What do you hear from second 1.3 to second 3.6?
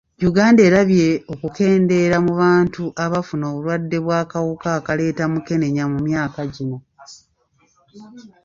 okukendeera mu bantu abafuna